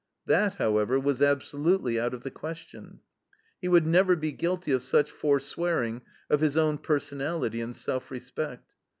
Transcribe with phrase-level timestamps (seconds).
[0.25, 3.01] That, however, was absolutely out of the question.
[3.61, 8.73] He would never be guilty of such forswearing of his own personality and self respect.